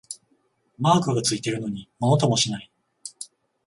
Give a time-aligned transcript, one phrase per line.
[0.79, 2.71] マークがついてるのにものともしない